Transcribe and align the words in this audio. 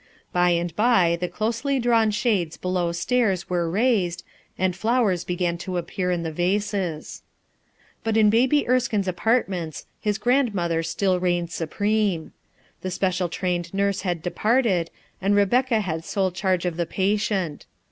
By 0.33 0.49
and 0.49 0.75
by 0.75 1.15
the 1.21 1.27
closely 1.27 1.77
drawn 1.77 2.09
shades 2.09 2.57
Mow 2.63 2.91
stairs 2.91 3.51
were 3.51 3.69
raised, 3.69 4.23
and 4.57 4.75
flowers 4.75 5.23
began 5.23 5.59
to 5.59 5.77
appear 5.77 6.09
in 6.09 6.23
the 6.23 6.31
vases. 6.31 7.21
But 8.03 8.17
in 8.17 8.31
Baby 8.31 8.65
Etskke's 8.67 9.07
apartments 9.07 9.85
\m 10.03 10.13
grand 10.19 10.55
mother 10.55 10.81
still 10.81 11.19
reigned 11.19 11.51
supreme. 11.51 12.31
The 12.81 12.89
special 12.89 13.29
trained 13.29 13.75
nurse 13.75 14.01
kid 14.01 14.23
departed, 14.23 14.89
and 15.21 15.35
Rebecca 15.35 15.81
had 15.81 16.03
sole 16.03 16.31
charge 16.31 16.65
of 16.65 16.77
the 16.77 16.87
patient. 16.87 17.67